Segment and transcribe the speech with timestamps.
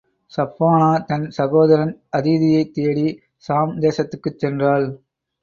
[0.31, 3.05] ஸஃப்பானா தன் சகோதரன் அதீயைத் தேடி,
[3.47, 4.89] ஷாம் தேசத்துக்குச் சென்றாள்.